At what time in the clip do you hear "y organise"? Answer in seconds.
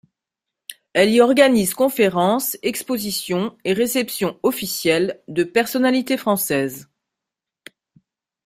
1.11-1.75